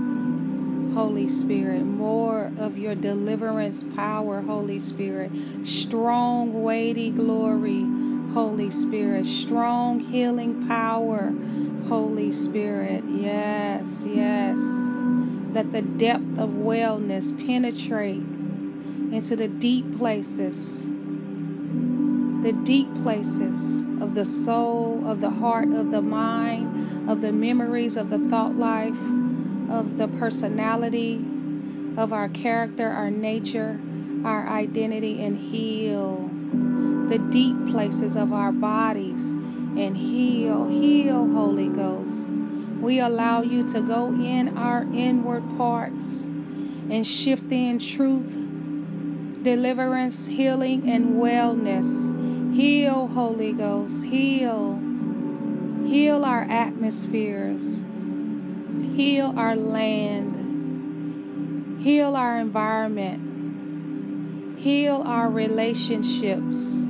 Holy 0.93 1.27
Spirit. 1.27 1.81
More 1.81 2.51
of 2.59 2.77
your 2.77 2.93
deliverance 2.93 3.83
power, 3.95 4.41
Holy 4.41 4.79
Spirit. 4.79 5.31
Strong, 5.65 6.61
weighty 6.61 7.09
glory, 7.09 7.87
Holy 8.33 8.71
Spirit. 8.71 9.25
Strong 9.25 9.99
healing 9.99 10.67
power, 10.67 11.33
Holy 11.87 12.31
Spirit. 12.31 13.03
Yes, 13.07 14.03
yes. 14.07 14.59
Let 15.53 15.73
the 15.73 15.81
depth 15.81 16.39
of 16.39 16.49
wellness 16.51 17.35
penetrate 17.45 18.23
into 19.11 19.35
the 19.35 19.49
deep 19.49 19.97
places 19.97 20.87
the 22.41 22.53
deep 22.53 22.87
places 23.03 23.81
of 24.01 24.15
the 24.15 24.25
soul, 24.25 25.03
of 25.05 25.21
the 25.21 25.29
heart, 25.29 25.69
of 25.69 25.91
the 25.91 26.01
mind, 26.01 27.07
of 27.07 27.21
the 27.21 27.31
memories, 27.31 27.95
of 27.95 28.09
the 28.09 28.17
thought 28.17 28.55
life, 28.55 28.97
of 29.69 29.97
the 29.99 30.07
personality, 30.17 31.23
of 31.95 32.11
our 32.11 32.27
character, 32.27 32.89
our 32.89 33.11
nature, 33.11 33.79
our 34.25 34.47
identity, 34.47 35.23
and 35.23 35.37
heal 35.37 36.30
the 37.11 37.19
deep 37.19 37.55
places 37.71 38.15
of 38.15 38.33
our 38.33 38.51
bodies 38.51 39.29
and 39.31 39.97
heal, 39.97 40.67
heal, 40.67 41.31
Holy 41.31 41.67
Ghost. 41.67 42.39
We 42.79 42.99
allow 42.99 43.43
you 43.43 43.67
to 43.69 43.81
go 43.81 44.07
in 44.07 44.57
our 44.57 44.81
inward 44.83 45.43
parts 45.57 46.23
and 46.23 47.05
shift 47.05 47.51
in 47.51 47.77
truth, 47.77 48.33
deliverance, 49.43 50.25
healing, 50.27 50.89
and 50.89 51.21
wellness 51.21 52.17
Heal, 52.53 53.07
Holy 53.07 53.53
Ghost, 53.53 54.03
heal. 54.03 54.77
Heal 55.87 56.25
our 56.25 56.41
atmospheres. 56.41 57.81
Heal 58.93 59.33
our 59.37 59.55
land. 59.55 60.35
Heal 61.81 62.17
our 62.17 62.37
environment. 62.39 64.59
Heal 64.59 65.01
our 65.05 65.29
relationships. 65.29 66.85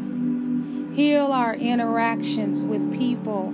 Heal 0.93 1.31
our 1.31 1.55
interactions 1.55 2.63
with 2.63 2.97
people. 2.97 3.53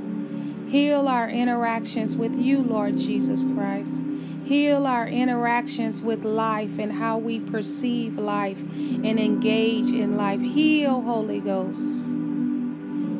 Heal 0.69 1.08
our 1.08 1.30
interactions 1.30 2.15
with 2.15 2.34
you, 2.34 2.63
Lord 2.63 2.97
Jesus 2.97 3.43
Christ. 3.54 4.04
Heal 4.43 4.88
our 4.88 5.08
interactions 5.08 6.02
with 6.02 6.23
life 6.23 6.80
and 6.80 6.93
how 6.93 7.19
we 7.19 7.39
perceive 7.39 8.17
life 8.17 8.58
and 8.58 9.19
engage 9.19 9.91
in 9.91 10.17
life. 10.17 10.39
Heal, 10.39 11.02
Holy 11.02 11.39
Ghost. 11.39 12.08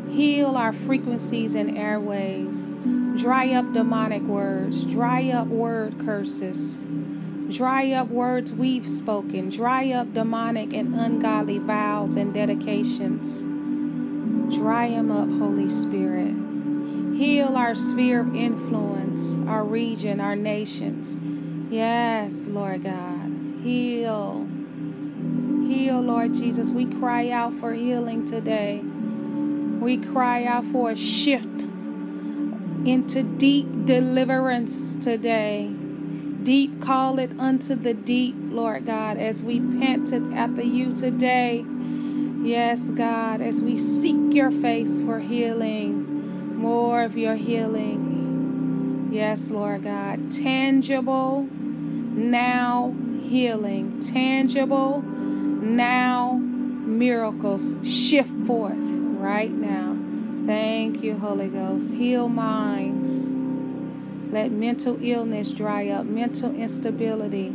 Heal 0.10 0.58
our 0.58 0.74
frequencies 0.74 1.54
and 1.54 1.78
airways. 1.78 2.72
Dry 3.22 3.54
up 3.54 3.72
demonic 3.72 4.24
words. 4.24 4.84
Dry 4.86 5.30
up 5.30 5.48
word 5.48 6.00
curses. 6.04 6.86
Dry 7.52 7.92
up 7.92 8.08
words 8.08 8.52
we've 8.52 8.90
spoken. 8.90 9.52
Dry 9.52 9.92
up 9.92 10.14
demonic 10.14 10.74
and 10.74 10.96
ungodly 10.96 11.60
vows 11.60 12.16
and 12.16 12.34
dedications. 12.34 13.46
Dry 14.52 14.90
them 14.90 15.12
up, 15.12 15.28
Holy 15.40 15.70
Spirit. 15.70 16.34
Heal 17.18 17.58
our 17.58 17.76
sphere 17.76 18.22
of 18.22 18.36
influence, 18.36 19.40
our 19.48 19.64
region, 19.64 20.20
our 20.20 20.36
nations. 20.36 21.18
Yes, 21.70 22.48
Lord 22.48 22.84
God. 22.84 23.32
Heal. 23.64 24.48
Heal, 25.68 26.00
Lord 26.00 26.34
Jesus. 26.34 26.70
We 26.70 26.86
cry 26.86 27.30
out 27.30 27.56
for 27.56 27.74
healing 27.74 28.26
today. 28.26 28.80
We 28.80 29.98
cry 29.98 30.46
out 30.46 30.66
for 30.66 30.92
a 30.92 30.96
shift 30.96 31.64
into 32.86 33.24
deep 33.24 33.86
deliverance 33.86 34.96
today. 34.96 35.74
Deep 36.44 36.82
call 36.82 37.20
it 37.20 37.32
unto 37.38 37.76
the 37.76 37.94
deep, 37.94 38.36
Lord 38.38 38.86
God, 38.86 39.18
as 39.18 39.42
we 39.42 39.60
panted 39.60 40.34
after 40.34 40.62
you 40.62 40.96
today. 40.96 41.66
Yes, 42.48 42.92
God, 42.92 43.42
as 43.42 43.62
we 43.62 43.78
seek 43.78 44.34
your 44.34 44.52
face 44.52 45.02
for 45.02 45.20
healing 45.20 46.56
more 46.56 47.04
of 47.04 47.18
your 47.18 47.36
healing. 47.36 49.10
Yes, 49.12 49.52
Lord 49.52 49.84
God. 49.84 50.32
Tangible 50.32 51.42
now 51.52 52.96
healing. 53.22 54.00
Tangible 54.00 55.02
now 55.02 56.38
miracles 56.38 57.76
shift 57.84 58.32
forth 58.48 58.78
right 58.78 59.52
now. 59.52 59.98
Thank 60.46 61.04
you, 61.04 61.18
Holy 61.18 61.50
Ghost. 61.50 61.92
Heal 61.92 62.30
minds. 62.30 63.30
Let 64.34 64.54
mental 64.54 64.98
illness 65.02 65.52
dry 65.52 65.90
up, 65.90 66.06
mental 66.06 66.56
instability. 66.56 67.54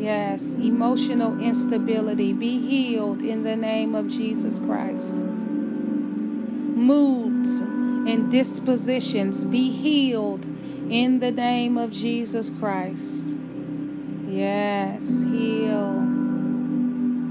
Yes, 0.00 0.54
emotional 0.54 1.38
instability 1.38 2.32
be 2.32 2.58
healed 2.58 3.20
in 3.20 3.44
the 3.44 3.54
name 3.54 3.94
of 3.94 4.08
Jesus 4.08 4.58
Christ. 4.58 5.16
Moods 6.70 7.60
and 7.60 8.32
dispositions 8.32 9.44
be 9.44 9.70
healed 9.70 10.46
in 10.88 11.20
the 11.20 11.30
name 11.30 11.76
of 11.76 11.90
Jesus 11.92 12.50
Christ. 12.58 13.36
Yes, 14.26 15.22
heal. 15.22 16.02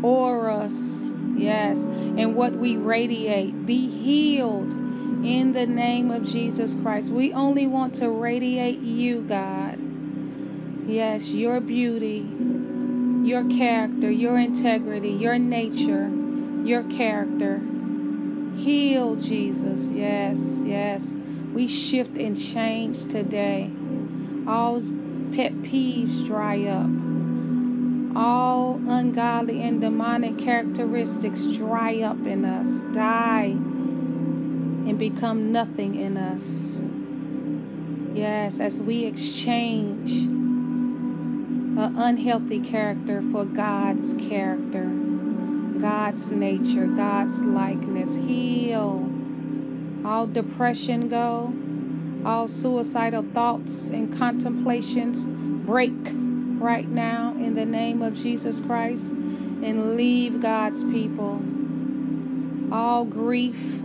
Auras, 0.04 1.12
yes, 1.36 1.86
and 1.86 2.36
what 2.36 2.54
we 2.54 2.78
radiate 2.78 3.66
be 3.66 3.90
healed 3.90 4.72
in 4.72 5.54
the 5.54 5.66
name 5.66 6.12
of 6.12 6.24
Jesus 6.24 6.76
Christ. 6.76 7.10
We 7.10 7.34
only 7.34 7.66
want 7.66 7.96
to 7.96 8.12
radiate 8.12 8.80
you, 8.80 9.22
God. 9.22 9.80
Yes, 10.88 11.30
your 11.30 11.60
beauty, 11.60 12.22
your 13.30 13.48
character, 13.48 14.10
your 14.10 14.40
integrity, 14.40 15.12
your 15.12 15.38
nature, 15.38 16.10
your 16.66 16.82
character. 16.86 17.62
Heal, 18.58 19.16
Jesus. 19.18 19.86
Yes, 19.86 20.64
yes. 20.66 21.16
We 21.54 21.68
shift 21.68 22.18
and 22.18 22.36
change 22.40 23.06
today. 23.06 23.70
All 24.48 24.82
pet 25.36 25.54
peeves 25.62 26.26
dry 26.26 26.64
up. 26.66 26.90
All 28.18 28.82
ungodly 28.88 29.62
and 29.62 29.80
demonic 29.80 30.40
characteristics 30.40 31.44
dry 31.56 32.02
up 32.02 32.26
in 32.26 32.44
us, 32.44 32.82
die, 32.96 33.52
and 33.52 34.98
become 34.98 35.52
nothing 35.52 35.94
in 35.94 36.18
us. 36.18 36.82
Yes, 38.18 38.60
as 38.60 38.82
we 38.82 39.06
exchange 39.06 40.39
an 41.80 41.98
unhealthy 41.98 42.60
character 42.60 43.24
for 43.32 43.46
God's 43.46 44.14
character, 44.14 44.86
God's 45.80 46.30
nature, 46.30 46.88
God's 46.88 47.42
likeness. 47.42 48.16
Heal. 48.16 49.10
All 50.06 50.28
depression 50.28 51.08
go, 51.08 51.54
all 52.26 52.48
suicidal 52.48 53.24
thoughts 53.34 53.90
and 53.90 54.18
contemplations 54.18 55.26
break 55.66 55.94
right 56.60 56.88
now 56.88 57.32
in 57.38 57.56
the 57.56 57.66
name 57.66 58.02
of 58.02 58.16
Jesus 58.16 58.60
Christ 58.60 59.12
and 59.12 59.96
leave 59.96 60.42
God's 60.42 60.84
people. 60.84 61.42
All 62.74 63.06
grief, 63.06 63.82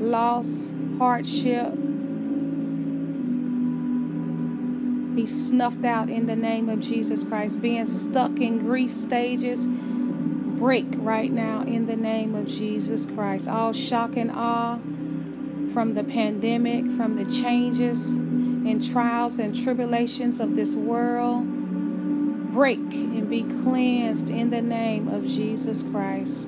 loss, 0.00 0.72
hardship 0.98 1.74
be 5.18 5.26
snuffed 5.26 5.84
out 5.84 6.08
in 6.08 6.26
the 6.26 6.36
name 6.36 6.68
of 6.68 6.78
Jesus 6.78 7.24
Christ. 7.24 7.60
Being 7.60 7.86
stuck 7.86 8.38
in 8.38 8.60
grief 8.60 8.94
stages, 8.94 9.66
break 9.66 10.86
right 10.92 11.32
now 11.32 11.62
in 11.62 11.86
the 11.86 11.96
name 11.96 12.36
of 12.36 12.46
Jesus 12.46 13.04
Christ. 13.04 13.48
All 13.48 13.72
shock 13.72 14.16
and 14.16 14.30
awe 14.30 14.78
from 15.74 15.94
the 15.94 16.04
pandemic, 16.04 16.84
from 16.96 17.16
the 17.16 17.24
changes 17.34 18.18
and 18.18 18.88
trials 18.88 19.40
and 19.40 19.60
tribulations 19.60 20.38
of 20.38 20.54
this 20.54 20.76
world, 20.76 21.42
break 22.52 22.78
and 22.78 23.28
be 23.28 23.42
cleansed 23.42 24.30
in 24.30 24.50
the 24.50 24.62
name 24.62 25.08
of 25.08 25.26
Jesus 25.26 25.82
Christ. 25.82 26.46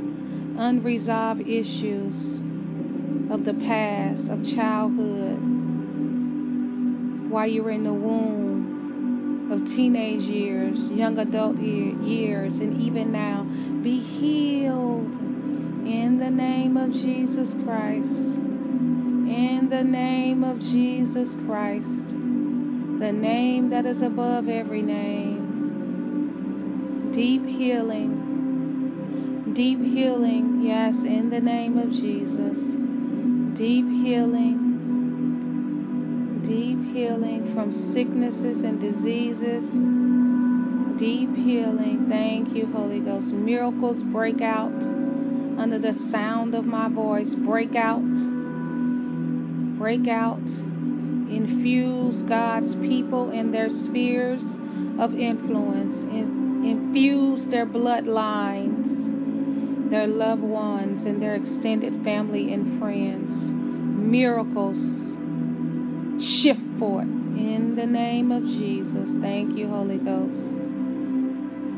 Unresolved 0.59 1.40
issues 1.40 2.38
of 3.33 3.44
the 3.44 3.54
past, 3.54 4.30
of 4.30 4.46
childhood, 4.46 5.40
while 7.33 7.48
you 7.48 7.64
were 7.64 7.72
in 7.72 7.83
the 7.83 7.92
womb, 7.92 8.49
of 9.50 9.66
teenage 9.66 10.22
years, 10.22 10.88
young 10.90 11.18
adult 11.18 11.58
years, 11.58 12.60
and 12.60 12.80
even 12.80 13.10
now, 13.10 13.42
be 13.82 13.98
healed 13.98 15.16
in 15.16 16.20
the 16.20 16.30
name 16.30 16.76
of 16.76 16.92
Jesus 16.92 17.54
Christ. 17.64 18.36
In 18.36 19.68
the 19.68 19.82
name 19.82 20.44
of 20.44 20.60
Jesus 20.60 21.34
Christ, 21.46 22.08
the 22.08 23.12
name 23.12 23.70
that 23.70 23.86
is 23.86 24.02
above 24.02 24.48
every 24.48 24.82
name. 24.82 25.48
Deep 27.10 27.44
healing, 27.46 29.52
deep 29.52 29.80
healing, 29.80 30.62
yes, 30.62 31.02
in 31.02 31.30
the 31.30 31.40
name 31.40 31.76
of 31.76 31.90
Jesus. 31.90 32.76
Deep 33.56 33.86
healing, 33.86 34.69
deep 36.50 36.92
healing 36.92 37.54
from 37.54 37.70
sicknesses 37.70 38.64
and 38.64 38.80
diseases. 38.80 39.74
Deep 40.98 41.36
healing. 41.36 42.06
Thank 42.08 42.56
you, 42.56 42.66
Holy 42.66 42.98
Ghost. 42.98 43.32
Miracles 43.32 44.02
break 44.02 44.40
out 44.40 44.84
under 44.84 45.78
the 45.78 45.92
sound 45.92 46.56
of 46.56 46.66
my 46.66 46.88
voice. 46.88 47.34
Break 47.34 47.76
out 47.76 48.02
break 49.78 50.08
out, 50.08 50.46
infuse 51.30 52.22
God's 52.22 52.74
people 52.74 53.30
in 53.30 53.52
their 53.52 53.70
spheres 53.70 54.56
of 54.98 55.18
influence, 55.18 56.02
infuse 56.02 57.46
their 57.46 57.64
bloodlines, 57.64 59.08
their 59.88 60.06
loved 60.06 60.42
ones, 60.42 61.06
and 61.06 61.22
their 61.22 61.34
extended 61.34 62.04
family 62.04 62.52
and 62.52 62.78
friends. 62.78 63.50
Miracles 63.52 65.16
shift 66.20 66.61
forth 66.78 67.04
in 67.04 67.76
the 67.76 67.87
name 67.87 68.33
of 68.33 68.44
Jesus. 68.44 69.14
Thank 69.14 69.56
you, 69.56 69.68
Holy 69.68 69.98
Ghost. 69.98 70.54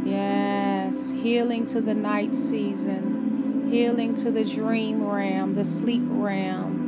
Yes, 0.05 1.11
healing 1.11 1.67
to 1.69 1.81
the 1.81 1.95
night 1.95 2.35
season, 2.35 3.69
healing 3.71 4.15
to 4.17 4.31
the 4.31 4.45
dream 4.45 5.05
realm, 5.05 5.55
the 5.55 5.65
sleep 5.65 6.03
realm 6.07 6.83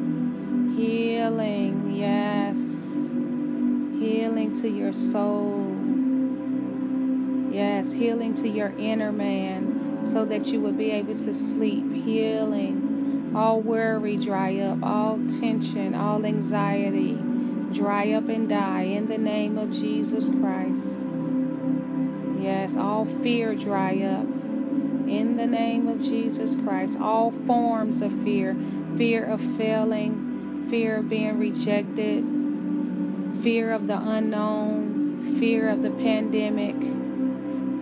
Healing, 0.76 1.94
yes. 1.94 2.58
Healing 4.02 4.52
to 4.60 4.68
your 4.68 4.92
soul. 4.92 5.70
Yes, 7.54 7.92
healing 7.92 8.34
to 8.34 8.48
your 8.48 8.76
inner 8.76 9.12
man 9.12 10.00
so 10.04 10.24
that 10.24 10.46
you 10.46 10.60
would 10.62 10.76
be 10.76 10.90
able 10.90 11.14
to 11.14 11.32
sleep. 11.32 11.92
Healing. 12.04 13.32
All 13.36 13.60
worry 13.60 14.16
dry 14.16 14.58
up, 14.58 14.82
all 14.82 15.20
tension, 15.28 15.94
all 15.94 16.26
anxiety 16.26 17.16
dry 17.74 18.12
up 18.12 18.28
and 18.28 18.48
die 18.48 18.82
in 18.82 19.08
the 19.08 19.18
name 19.18 19.58
of 19.58 19.72
Jesus 19.72 20.30
Christ. 20.30 21.04
Yes, 22.40 22.76
all 22.76 23.04
fear 23.04 23.54
dry 23.54 23.94
up 24.00 24.26
in 25.08 25.36
the 25.36 25.46
name 25.46 25.88
of 25.88 26.00
Jesus 26.00 26.54
Christ. 26.54 26.98
All 27.00 27.32
forms 27.46 28.00
of 28.00 28.12
fear, 28.22 28.56
fear 28.96 29.24
of 29.24 29.40
failing, 29.56 30.66
fear 30.70 30.98
of 30.98 31.08
being 31.08 31.36
rejected, 31.38 32.24
fear 33.42 33.72
of 33.72 33.88
the 33.88 33.98
unknown, 33.98 35.36
fear 35.40 35.68
of 35.68 35.82
the 35.82 35.90
pandemic, 35.90 36.76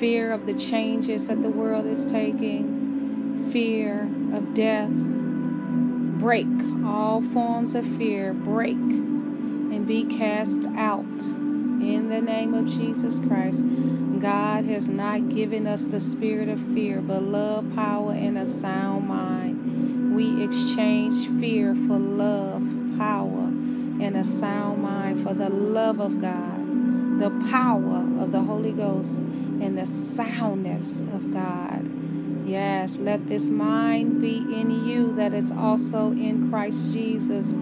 fear 0.00 0.33
of 0.33 0.46
the 0.46 0.55
changes 0.55 1.28
that 1.28 1.42
the 1.42 1.50
world 1.50 1.85
is 1.87 2.07
taking, 2.07 3.50
fear 3.52 4.09
of 4.35 4.55
death. 4.55 4.90
Break 4.90 6.46
all 6.85 7.20
forms 7.20 7.74
of 7.74 7.85
fear, 7.98 8.33
break 8.33 8.78
be 9.92 10.05
cast 10.05 10.61
out 10.74 11.05
in 11.22 12.09
the 12.09 12.18
name 12.18 12.55
of 12.55 12.66
Jesus 12.66 13.18
Christ. 13.18 13.62
God 14.22 14.64
has 14.64 14.88
not 14.88 15.28
given 15.28 15.66
us 15.66 15.85
the 15.85 16.00
spirit 16.00 16.48
of 16.48 16.59
fear, 16.72 17.02
but 17.02 17.22
love, 17.22 17.74
power, 17.74 18.12
and 18.12 18.38
a 18.38 18.46
sound 18.46 19.07
mind. 19.07 20.16
We 20.16 20.42
exchange 20.42 21.28
fear 21.38 21.74
for 21.74 21.98
love 21.98 22.62
power 22.96 23.48
and 24.00 24.16
a 24.16 24.24
sound 24.24 24.83
mind 24.83 25.22
for 25.22 25.35
the 25.35 25.50
love 25.50 26.00
of 26.00 26.22
God, 26.22 27.20
the 27.20 27.50
power 27.50 27.98
of 28.18 28.33
the 28.33 28.40
Holy 28.40 28.72
Ghost, 28.72 29.18
and 29.18 29.76
the 29.76 29.87
soundness 29.87 31.00
of 31.00 31.35
God. 31.35 31.87
Yes, 32.48 32.96
let 32.96 33.28
this 33.28 33.46
mind 33.46 34.22
be 34.22 34.38
in 34.38 34.87
you 34.87 35.14
that 35.16 35.35
is 35.35 35.50
also 35.50 36.12
in 36.12 36.48
Christ 36.48 36.92
Jesus. 36.94 37.52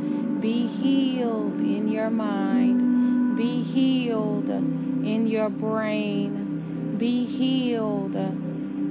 Be 0.40 0.66
healed 0.66 1.60
in 1.60 1.88
your 1.88 2.10
mind. 2.10 3.36
Be 3.36 3.62
healed 3.62 4.48
in 4.48 5.26
your 5.26 5.50
brain. 5.50 6.96
Be 6.98 7.24
healed. 7.26 8.16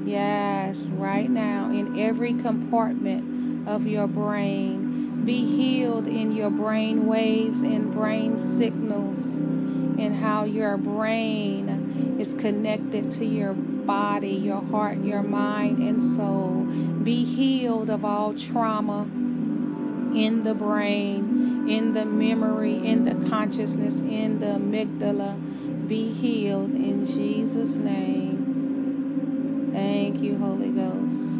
Yes, 0.05 0.89
right 0.89 1.29
now 1.29 1.71
in 1.71 1.99
every 1.99 2.33
compartment 2.33 3.67
of 3.67 3.85
your 3.85 4.07
brain 4.07 4.89
be 5.29 5.45
healed 5.45 6.07
in 6.07 6.31
your 6.31 6.49
brain 6.49 7.05
waves 7.05 7.61
and 7.61 7.93
brain 7.93 8.39
signals, 8.39 9.35
and 9.35 10.15
how 10.15 10.43
your 10.45 10.75
brain 10.75 12.17
is 12.19 12.33
connected 12.33 13.11
to 13.11 13.25
your 13.25 13.53
body, 13.53 14.31
your 14.31 14.61
heart, 14.61 14.97
your 15.03 15.21
mind, 15.21 15.83
and 15.83 16.01
soul. 16.01 16.65
Be 17.03 17.25
healed 17.25 17.89
of 17.91 18.03
all 18.03 18.33
trauma 18.33 19.03
in 19.03 20.43
the 20.45 20.55
brain, 20.55 21.28
in 21.69 21.93
the 21.93 22.05
memory, 22.05 22.75
in 22.75 23.05
the 23.05 23.29
consciousness, 23.29 23.99
in 23.99 24.39
the 24.39 24.47
amygdala. 24.47 25.87
Be 25.87 26.11
healed 26.13 26.71
in 26.71 27.05
Jesus' 27.05 27.75
name. 27.75 29.69
Thank 29.73 30.21
you, 30.21 30.37
Holy 30.37 30.69
Ghost. 30.69 31.39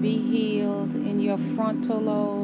Be 0.00 0.18
healed 0.18 0.94
in 0.94 1.20
your 1.20 1.38
frontal 1.38 2.00
lobe 2.00 2.36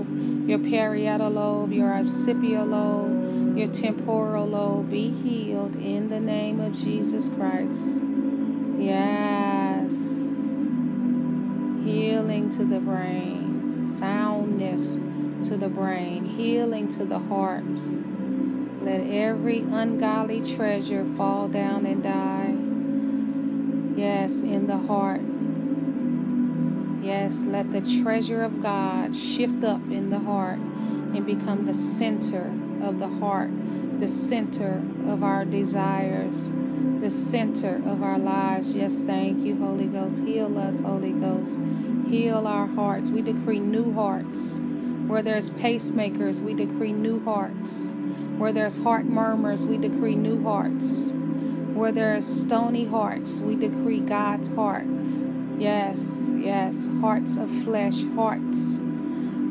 your 0.47 0.59
parietal 0.59 1.31
lobe, 1.31 1.73
your 1.73 1.95
occipital 1.95 2.67
lobe, 2.67 3.57
your 3.57 3.69
temporal 3.69 4.47
lobe 4.47 4.91
be 4.91 5.11
healed 5.11 5.77
in 5.77 6.09
the 6.09 6.19
name 6.19 6.61
of 6.61 6.75
Jesus 6.75 7.29
Christ. 7.29 8.03
Yes. 8.77 9.93
Healing 11.85 12.51
to 12.57 12.65
the 12.65 12.81
brain, 12.81 13.97
soundness 13.99 14.99
to 15.45 15.57
the 15.57 15.69
brain, 15.69 16.25
healing 16.25 16.89
to 16.91 17.05
the 17.05 17.19
heart. 17.19 17.65
Let 18.83 19.07
every 19.07 19.61
ungodly 19.61 20.41
treasure 20.57 21.07
fall 21.17 21.49
down 21.49 21.87
and 21.87 22.03
die. 22.03 22.55
Yes, 24.01 24.41
in 24.41 24.67
the 24.67 24.79
heart 24.79 25.21
Yes, 27.03 27.45
let 27.45 27.73
the 27.73 27.81
treasure 27.81 28.45
of 28.45 28.63
God 28.63 29.17
shift 29.17 29.65
up 29.65 29.81
in 29.91 30.11
the 30.11 30.21
heart 30.21 30.59
and 30.59 31.27
become 31.27 31.67
the 31.67 31.75
center 31.75 32.53
of 32.81 33.01
the 33.01 33.09
heart, 33.09 33.51
the 33.99 34.07
center 34.07 34.81
of 35.09 35.25
our 35.25 35.45
desires, 35.45 36.53
the 37.01 37.11
center 37.11 37.83
of 37.85 38.05
our 38.05 38.21
lives. 38.21 38.73
Yes, 38.73 39.01
thank 39.01 39.45
you, 39.45 39.59
Holy 39.59 39.87
Ghost. 39.87 40.23
Heal 40.23 40.57
us, 40.57 40.83
Holy 40.83 41.11
Ghost. 41.11 41.59
Heal 42.09 42.47
our 42.47 42.69
hearts. 42.69 43.11
We 43.11 43.21
decree 43.21 43.59
new 43.59 43.93
hearts. 43.95 44.61
Where 45.13 45.21
there's 45.21 45.51
pacemakers, 45.51 46.41
we 46.41 46.55
decree 46.55 46.95
new 46.95 47.23
hearts. 47.23 47.93
Where 48.39 48.51
there's 48.51 48.79
heart 48.79 49.05
murmurs, 49.05 49.67
we 49.67 49.77
decree 49.77 50.15
new 50.15 50.43
hearts. 50.43 51.13
Where 51.75 51.93
there's 51.93 52.27
stony 52.27 52.87
hearts, 52.87 53.39
we 53.41 53.55
decree 53.55 54.01
God's 54.01 54.49
heart. 54.55 54.87
Yes, 55.59 56.33
yes, 56.35 56.89
hearts 57.03 57.37
of 57.37 57.51
flesh, 57.63 58.05
hearts 58.15 58.81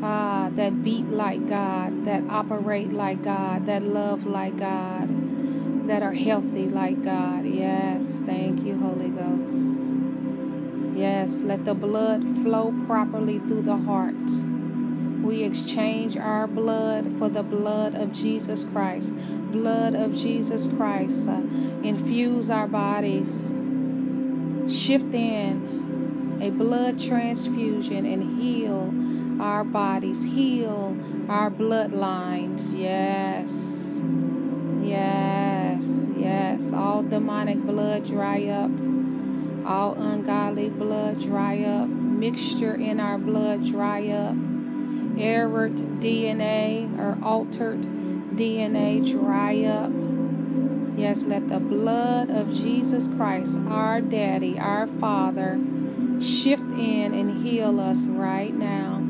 ah, 0.02 0.50
that 0.56 0.82
beat 0.82 1.06
like 1.06 1.48
God, 1.48 2.06
that 2.06 2.24
operate 2.28 2.92
like 2.92 3.22
God, 3.22 3.66
that 3.66 3.84
love 3.84 4.26
like 4.26 4.58
God, 4.58 5.86
that 5.86 6.02
are 6.02 6.12
healthy 6.12 6.66
like 6.66 7.04
God. 7.04 7.46
Yes, 7.46 8.20
thank 8.26 8.64
you, 8.64 8.76
Holy 8.80 9.10
Ghost. 9.10 10.00
Yes, 10.98 11.38
let 11.42 11.64
the 11.64 11.74
blood 11.74 12.22
flow 12.42 12.74
properly 12.88 13.38
through 13.38 13.62
the 13.62 13.76
heart. 13.76 14.51
We 15.22 15.44
exchange 15.44 16.16
our 16.16 16.48
blood 16.48 17.16
for 17.18 17.28
the 17.28 17.44
blood 17.44 17.94
of 17.94 18.12
Jesus 18.12 18.64
Christ. 18.64 19.14
Blood 19.52 19.94
of 19.94 20.16
Jesus 20.16 20.66
Christ. 20.76 21.28
Uh, 21.28 21.42
infuse 21.84 22.50
our 22.50 22.66
bodies. 22.66 23.52
Shift 24.68 25.14
in 25.14 26.40
a 26.42 26.50
blood 26.50 27.00
transfusion 27.00 28.04
and 28.04 28.40
heal 28.40 28.92
our 29.40 29.62
bodies, 29.62 30.24
heal 30.24 30.96
our 31.28 31.52
bloodlines. 31.52 32.76
Yes. 32.76 34.02
Yes. 34.84 36.08
Yes. 36.16 36.72
All 36.72 37.04
demonic 37.04 37.62
blood 37.62 38.06
dry 38.06 38.46
up. 38.46 38.72
All 39.64 39.94
ungodly 39.94 40.68
blood 40.68 41.20
dry 41.20 41.62
up. 41.62 41.88
Mixture 41.88 42.74
in 42.74 42.98
our 42.98 43.18
blood 43.18 43.64
dry 43.64 44.08
up. 44.08 44.34
Errored 45.18 45.76
DNA 46.00 46.98
or 46.98 47.18
altered 47.24 47.82
DNA 47.82 49.10
dry 49.10 49.62
up. 49.64 49.92
Yes, 50.98 51.22
let 51.24 51.48
the 51.48 51.58
blood 51.58 52.30
of 52.30 52.52
Jesus 52.52 53.08
Christ, 53.08 53.58
our 53.68 54.00
daddy, 54.00 54.58
our 54.58 54.86
father, 54.86 55.58
shift 56.20 56.62
in 56.62 57.14
and 57.14 57.44
heal 57.44 57.80
us 57.80 58.04
right 58.04 58.54
now 58.54 59.02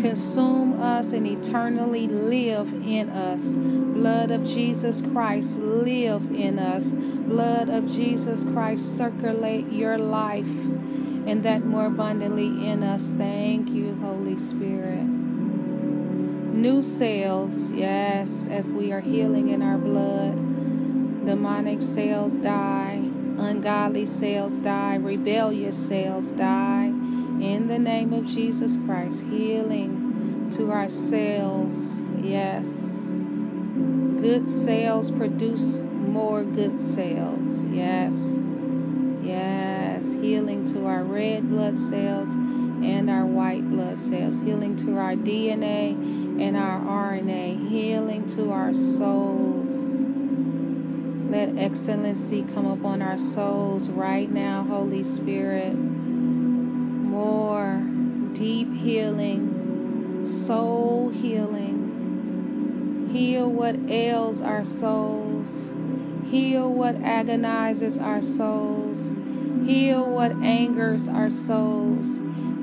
consume 0.00 0.80
us 0.80 1.12
and 1.12 1.26
eternally 1.26 2.06
live 2.06 2.72
in 2.72 3.08
us. 3.10 3.56
Blood 3.56 4.30
of 4.30 4.44
Jesus 4.44 5.02
Christ, 5.02 5.58
live 5.58 6.30
in 6.34 6.58
us. 6.58 6.92
Blood 6.92 7.68
of 7.68 7.86
Jesus 7.86 8.44
Christ, 8.44 8.96
circulate 8.96 9.70
your 9.72 9.98
life 9.98 10.44
and 11.26 11.42
that 11.44 11.64
more 11.64 11.86
abundantly 11.86 12.48
in 12.68 12.82
us. 12.82 13.08
Thank 13.16 13.70
you, 13.70 13.96
Holy 14.02 14.38
Spirit. 14.38 15.13
New 16.54 16.84
cells, 16.84 17.72
yes, 17.72 18.46
as 18.46 18.70
we 18.70 18.92
are 18.92 19.00
healing 19.00 19.48
in 19.48 19.60
our 19.60 19.76
blood. 19.76 20.36
Demonic 21.26 21.82
cells 21.82 22.36
die, 22.36 23.10
ungodly 23.38 24.06
cells 24.06 24.58
die, 24.58 24.94
rebellious 24.94 25.76
cells 25.76 26.30
die 26.30 26.84
in 26.84 27.66
the 27.66 27.78
name 27.78 28.12
of 28.12 28.26
Jesus 28.26 28.78
Christ, 28.86 29.24
healing 29.24 30.48
to 30.52 30.70
our 30.70 30.88
cells. 30.88 32.02
Yes. 32.22 33.20
Good 34.22 34.48
cells 34.48 35.10
produce 35.10 35.80
more 35.80 36.44
good 36.44 36.78
cells. 36.78 37.64
Yes. 37.64 38.38
Yes. 39.24 40.12
Healing 40.12 40.64
to 40.72 40.86
our 40.86 41.02
red 41.02 41.50
blood 41.50 41.80
cells 41.80 42.28
and 42.28 43.10
our 43.10 43.26
white 43.26 43.68
blood 43.68 43.98
cells. 43.98 44.40
Healing 44.40 44.76
to 44.76 44.98
our 44.98 45.14
DNA 45.14 46.23
and 46.40 46.56
our 46.56 46.80
RNA. 46.80 47.68
Healing 47.68 48.26
to 48.28 48.52
our 48.52 48.74
souls. 48.74 49.74
Let 51.30 51.58
excellency 51.58 52.44
come 52.54 52.66
upon 52.66 53.02
our 53.02 53.18
souls 53.18 53.88
right 53.88 54.30
now, 54.30 54.64
Holy 54.64 55.02
Spirit 55.02 55.74
more 57.14 57.80
deep 58.32 58.74
healing, 58.74 60.26
soul 60.26 61.10
healing. 61.10 61.70
Heal 63.12 63.48
what 63.48 63.76
ails 63.88 64.40
our 64.40 64.64
souls. 64.64 65.70
Heal 66.28 66.68
what 66.68 66.96
agonizes 66.96 67.98
our 67.98 68.20
souls. 68.20 69.12
Heal 69.64 70.04
what 70.04 70.32
angers 70.32 71.06
our 71.06 71.30
souls. 71.30 72.18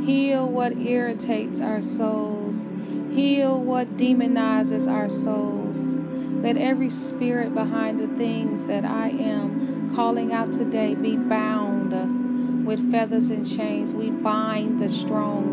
Heal 0.05 0.45
what 0.45 0.77
irritates 0.77 1.61
our 1.61 1.81
souls. 1.81 2.40
Heal 3.13 3.59
what 3.59 3.97
demonizes 3.97 4.89
our 4.89 5.09
souls. 5.09 5.95
Let 6.43 6.57
every 6.57 6.89
spirit 6.89 7.53
behind 7.53 7.99
the 7.99 8.07
things 8.17 8.67
that 8.67 8.85
I 8.85 9.09
am 9.09 9.93
calling 9.95 10.31
out 10.31 10.53
today 10.53 10.95
be 10.95 11.17
bound 11.17 12.65
with 12.65 12.91
feathers 12.91 13.29
and 13.29 13.45
chains. 13.45 13.91
We 13.91 14.11
bind 14.11 14.81
the 14.81 14.89
strong 14.89 15.49